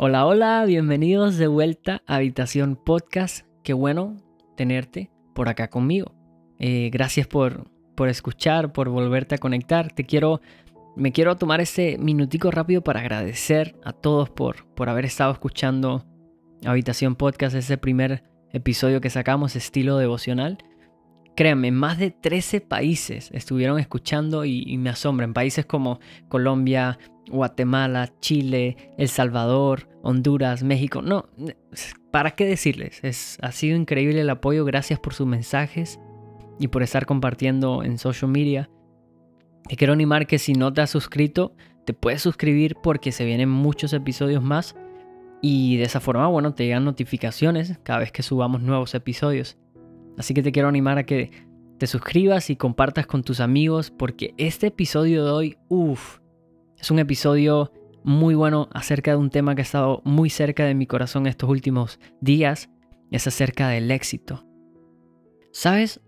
[0.00, 3.44] Hola, hola, bienvenidos de vuelta a Habitación Podcast.
[3.64, 4.14] Qué bueno
[4.56, 6.14] tenerte por acá conmigo.
[6.60, 9.90] Eh, gracias por, por escuchar, por volverte a conectar.
[9.90, 10.40] Te quiero,
[10.94, 16.04] me quiero tomar este minutico rápido para agradecer a todos por, por haber estado escuchando
[16.64, 18.22] Habitación Podcast, ese primer
[18.52, 20.58] episodio que sacamos, estilo devocional.
[21.38, 25.34] Créanme, más de 13 países estuvieron escuchando y, y me asombran.
[25.34, 26.98] Países como Colombia,
[27.30, 31.00] Guatemala, Chile, El Salvador, Honduras, México.
[31.00, 31.28] No,
[32.10, 32.98] ¿para qué decirles?
[33.04, 34.64] Es, ha sido increíble el apoyo.
[34.64, 36.00] Gracias por sus mensajes
[36.58, 38.68] y por estar compartiendo en social media.
[39.68, 41.54] Te quiero animar que si no te has suscrito,
[41.86, 44.74] te puedes suscribir porque se vienen muchos episodios más.
[45.40, 49.56] Y de esa forma, bueno, te llegan notificaciones cada vez que subamos nuevos episodios.
[50.18, 51.30] Así que te quiero animar a que
[51.78, 56.18] te suscribas y compartas con tus amigos porque este episodio de hoy, uff,
[56.76, 57.72] es un episodio
[58.02, 61.48] muy bueno acerca de un tema que ha estado muy cerca de mi corazón estos
[61.48, 62.68] últimos días.
[63.10, 64.44] Es acerca del éxito.
[65.52, 66.00] ¿Sabes?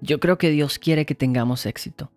[0.00, 2.12] Yo creo que Dios quiere que tengamos éxito.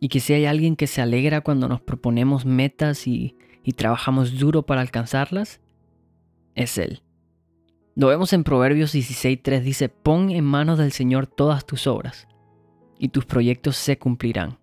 [0.00, 4.38] Y que si hay alguien que se alegra cuando nos proponemos metas y, y trabajamos
[4.38, 5.60] duro para alcanzarlas,
[6.54, 7.03] es Él.
[7.96, 12.26] Lo vemos en Proverbios 16.3, dice, pon en manos del Señor todas tus obras,
[12.98, 14.58] y tus proyectos se cumplirán.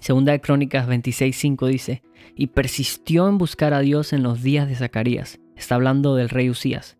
[0.00, 2.02] Segunda de Crónicas 26.5 dice,
[2.34, 5.40] y persistió en buscar a Dios en los días de Zacarías.
[5.56, 6.96] Está hablando del rey Usías.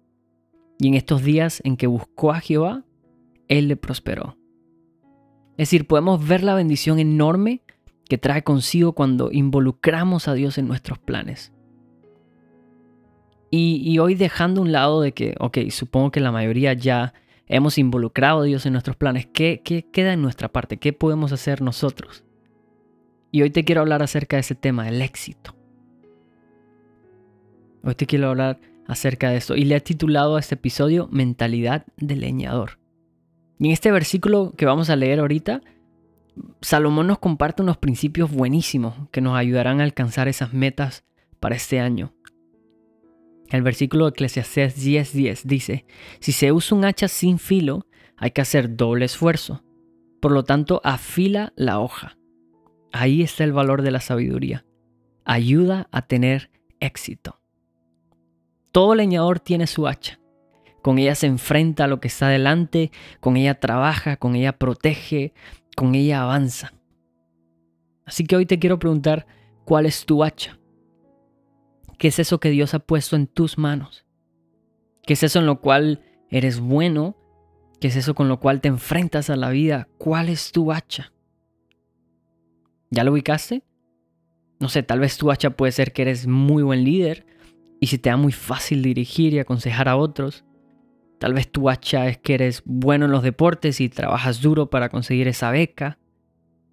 [0.78, 2.84] Y en estos días en que buscó a Jehová,
[3.48, 4.36] Él le prosperó.
[5.53, 7.62] Es decir, podemos ver la bendición enorme
[8.08, 11.53] que trae consigo cuando involucramos a Dios en nuestros planes.
[13.50, 17.14] Y, hoy dejando un lado de que, ok, supongo que la mayoría ya
[17.47, 20.78] hemos involucrado a Dios en nuestros planes, ¿qué, qué queda en nuestra parte?
[20.78, 22.24] ¿Qué podemos hacer nosotros?
[23.30, 25.55] Y hoy te quiero hablar acerca de ese tema, el éxito.
[27.83, 28.58] Hoy te quiero hablar
[28.89, 29.56] acerca de esto.
[29.56, 32.78] Y le he titulado a este episodio Mentalidad de leñador.
[33.58, 35.63] Y en este versículo que vamos a leer ahorita,
[36.61, 41.05] Salomón nos comparte unos principios buenísimos que nos ayudarán a alcanzar esas metas
[41.40, 42.13] para este año.
[43.51, 45.86] El versículo de Eclesiastés 10:10 dice,
[46.20, 47.86] si se usa un hacha sin filo,
[48.17, 49.62] hay que hacer doble esfuerzo.
[50.20, 52.17] Por lo tanto, afila la hoja.
[52.92, 54.64] Ahí está el valor de la sabiduría.
[55.24, 57.40] Ayuda a tener éxito.
[58.73, 60.18] Todo leñador tiene su hacha.
[60.83, 62.90] Con ella se enfrenta a lo que está delante,
[63.20, 65.34] con ella trabaja, con ella protege,
[65.77, 66.73] con ella avanza.
[68.05, 69.27] Así que hoy te quiero preguntar,
[69.64, 70.58] ¿cuál es tu hacha?
[71.98, 74.05] ¿Qué es eso que Dios ha puesto en tus manos?
[75.02, 77.17] ¿Qué es eso en lo cual eres bueno?
[77.80, 79.89] ¿Qué es eso con lo cual te enfrentas a la vida?
[79.98, 81.12] ¿Cuál es tu hacha?
[82.90, 83.62] ¿Ya lo ubicaste?
[84.58, 87.27] No sé, tal vez tu hacha puede ser que eres muy buen líder
[87.80, 90.45] y se te da muy fácil dirigir y aconsejar a otros.
[91.18, 94.89] Tal vez tu hacha es que eres bueno en los deportes y trabajas duro para
[94.89, 95.98] conseguir esa beca.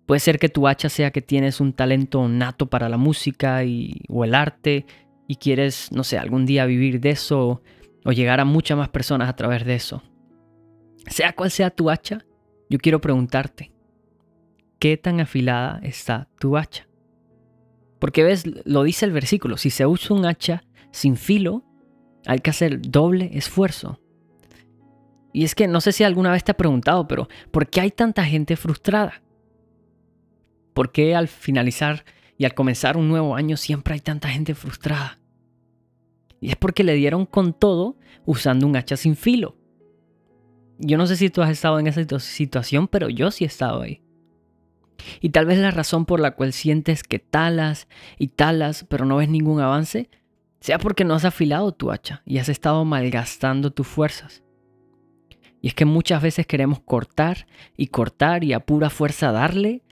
[0.05, 4.01] Puede ser que tu hacha sea que tienes un talento nato para la música y,
[4.09, 4.85] o el arte
[5.27, 7.61] y quieres, no sé, algún día vivir de eso
[8.05, 10.03] o llegar a muchas más personas a través de eso.
[11.07, 12.25] Sea cual sea tu hacha,
[12.69, 13.73] yo quiero preguntarte,
[14.79, 16.87] qué tan afilada está tu hacha.
[17.99, 21.63] Porque ves, lo dice el versículo, si se usa un hacha sin filo,
[22.25, 23.99] hay que hacer doble esfuerzo.
[25.31, 27.91] Y es que no sé si alguna vez te ha preguntado, pero ¿por qué hay
[27.91, 29.23] tanta gente frustrada?
[30.73, 32.05] ¿Por qué al finalizar
[32.37, 35.19] y al comenzar un nuevo año siempre hay tanta gente frustrada?
[36.39, 39.57] Y es porque le dieron con todo usando un hacha sin filo.
[40.79, 43.81] Yo no sé si tú has estado en esa situación, pero yo sí he estado
[43.81, 44.01] ahí.
[45.21, 49.17] Y tal vez la razón por la cual sientes que talas y talas pero no
[49.17, 50.09] ves ningún avance
[50.59, 54.43] sea porque no has afilado tu hacha y has estado malgastando tus fuerzas.
[55.61, 59.83] Y es que muchas veces queremos cortar y cortar y a pura fuerza darle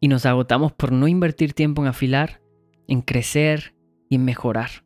[0.00, 2.40] y nos agotamos por no invertir tiempo en afilar,
[2.88, 3.74] en crecer
[4.08, 4.84] y en mejorar.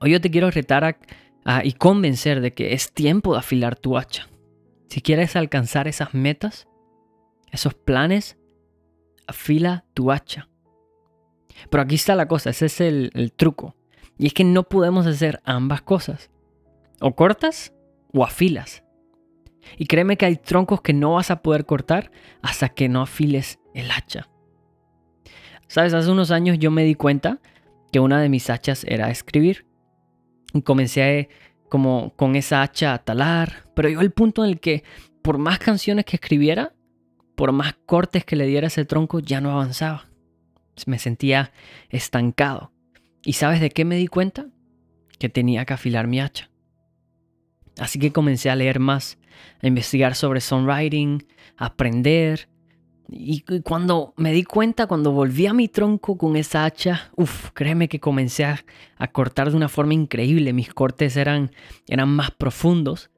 [0.00, 0.98] Hoy yo te quiero retar
[1.64, 4.28] y convencer de que es tiempo de afilar tu hacha.
[4.88, 6.68] Si quieres alcanzar esas metas,
[7.50, 8.38] esos planes,
[9.26, 10.48] afila tu hacha.
[11.70, 13.74] Pero aquí está la cosa, ese es el, el truco.
[14.18, 16.30] Y es que no podemos hacer ambas cosas.
[17.00, 17.72] O cortas
[18.12, 18.84] o afilas.
[19.76, 22.10] Y créeme que hay troncos que no vas a poder cortar
[22.42, 24.28] hasta que no afiles el hacha.
[25.66, 27.40] Sabes, hace unos años yo me di cuenta
[27.92, 29.66] que una de mis hachas era escribir.
[30.54, 31.28] Y comencé
[31.68, 34.82] como con esa hacha a talar, pero llegó el punto en el que
[35.22, 36.74] por más canciones que escribiera,
[37.36, 40.08] por más cortes que le diera ese tronco, ya no avanzaba.
[40.86, 41.52] Me sentía
[41.90, 42.72] estancado.
[43.22, 44.46] ¿Y sabes de qué me di cuenta?
[45.18, 46.50] Que tenía que afilar mi hacha.
[47.78, 49.18] Así que comencé a leer más,
[49.62, 51.26] a investigar sobre songwriting,
[51.56, 52.48] a aprender.
[53.10, 57.88] Y cuando me di cuenta, cuando volví a mi tronco con esa hacha, uff, créeme
[57.88, 58.62] que comencé a,
[59.12, 60.52] cortar de una forma increíble.
[60.52, 61.50] Mis cortes eran,
[61.86, 63.10] eran más profundos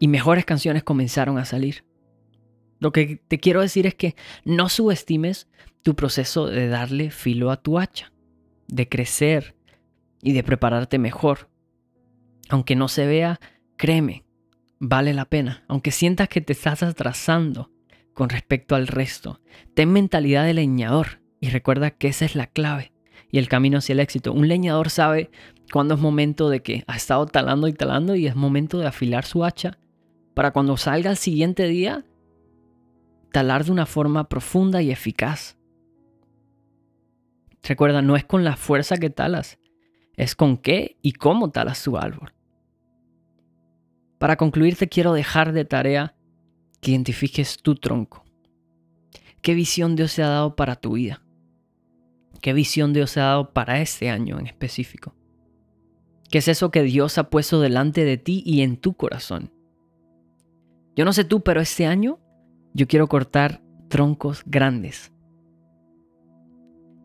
[0.00, 1.84] y mejores canciones comenzaron a salir.
[2.80, 5.48] Lo que te quiero decir es que no subestimes
[5.82, 8.12] tu proceso de darle filo a tu hacha,
[8.66, 9.56] de crecer
[10.20, 11.48] y de prepararte mejor.
[12.48, 13.38] Aunque no se vea,
[13.76, 14.24] créeme,
[14.80, 15.64] vale la pena.
[15.68, 17.70] Aunque sientas que te estás atrasando
[18.18, 19.40] con respecto al resto,
[19.74, 22.90] ten mentalidad de leñador y recuerda que esa es la clave
[23.30, 24.32] y el camino hacia el éxito.
[24.32, 25.30] Un leñador sabe
[25.70, 29.24] cuándo es momento de que ha estado talando y talando y es momento de afilar
[29.24, 29.78] su hacha
[30.34, 32.04] para cuando salga el siguiente día
[33.30, 35.56] talar de una forma profunda y eficaz.
[37.62, 39.60] Recuerda, no es con la fuerza que talas,
[40.16, 42.34] es con qué y cómo talas tu árbol.
[44.18, 46.16] Para concluir, te quiero dejar de tarea
[46.80, 48.24] que identifiques tu tronco.
[49.42, 51.22] ¿Qué visión Dios te ha dado para tu vida?
[52.40, 55.14] ¿Qué visión Dios te ha dado para este año en específico?
[56.30, 59.52] ¿Qué es eso que Dios ha puesto delante de ti y en tu corazón?
[60.94, 62.18] Yo no sé tú, pero este año
[62.74, 65.12] yo quiero cortar troncos grandes.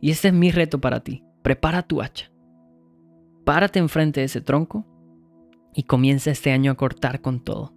[0.02, 1.24] Y este es mi reto para ti.
[1.42, 2.32] Prepara tu hacha.
[3.46, 4.86] Párate enfrente de ese tronco
[5.74, 7.73] y comienza este año a cortar con todo.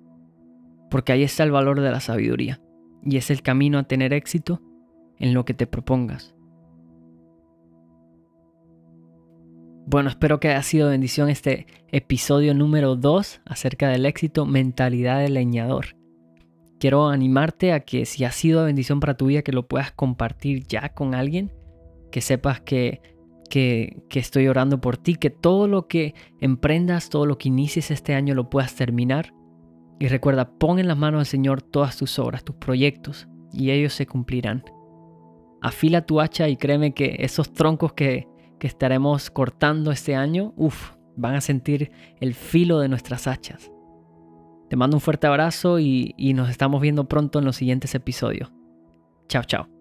[0.90, 2.60] Porque ahí está el valor de la sabiduría
[3.02, 4.62] y es el camino a tener éxito
[5.18, 6.34] en lo que te propongas.
[9.88, 15.28] Bueno, espero que haya sido bendición este episodio número 2 acerca del éxito mentalidad de
[15.28, 15.96] leñador
[16.78, 20.66] quiero animarte a que si ha sido bendición para tu vida, que lo puedas compartir
[20.66, 21.52] ya con alguien,
[22.10, 23.00] que sepas que,
[23.50, 27.90] que, que, estoy orando por ti, que todo lo que emprendas, todo lo que inicies
[27.90, 29.32] este año lo puedas terminar.
[29.98, 33.94] Y recuerda, pon en las manos del Señor todas tus obras, tus proyectos, y ellos
[33.94, 34.64] se cumplirán.
[35.62, 38.28] Afila tu hacha y créeme que esos troncos que,
[38.58, 41.90] que estaremos cortando este año, uff, van a sentir
[42.20, 43.72] el filo de nuestras hachas.
[44.68, 48.52] Te mando un fuerte abrazo y, y nos estamos viendo pronto en los siguientes episodios.
[49.28, 49.75] Chao, chao.